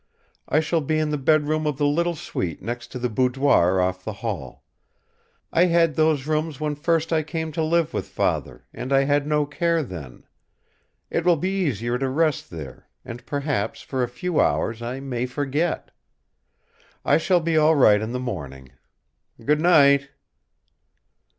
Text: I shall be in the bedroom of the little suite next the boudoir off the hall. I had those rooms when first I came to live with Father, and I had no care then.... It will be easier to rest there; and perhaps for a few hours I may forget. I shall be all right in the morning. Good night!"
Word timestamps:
I 0.49 0.61
shall 0.61 0.81
be 0.81 0.97
in 0.97 1.11
the 1.11 1.17
bedroom 1.19 1.67
of 1.67 1.77
the 1.77 1.85
little 1.85 2.15
suite 2.15 2.59
next 2.59 2.99
the 2.99 3.07
boudoir 3.07 3.79
off 3.79 4.03
the 4.03 4.13
hall. 4.25 4.63
I 5.53 5.65
had 5.65 5.93
those 5.93 6.25
rooms 6.25 6.59
when 6.59 6.73
first 6.73 7.13
I 7.13 7.21
came 7.21 7.51
to 7.51 7.63
live 7.63 7.93
with 7.93 8.07
Father, 8.07 8.65
and 8.73 8.91
I 8.91 9.03
had 9.03 9.27
no 9.27 9.45
care 9.45 9.83
then.... 9.83 10.23
It 11.11 11.23
will 11.23 11.35
be 11.37 11.51
easier 11.65 11.99
to 11.99 12.09
rest 12.09 12.49
there; 12.49 12.87
and 13.05 13.23
perhaps 13.27 13.83
for 13.83 14.01
a 14.01 14.07
few 14.09 14.39
hours 14.39 14.81
I 14.81 14.99
may 15.01 15.27
forget. 15.27 15.91
I 17.05 17.19
shall 17.19 17.39
be 17.39 17.55
all 17.55 17.75
right 17.75 18.01
in 18.01 18.11
the 18.11 18.19
morning. 18.19 18.71
Good 19.45 19.61
night!" 19.61 20.09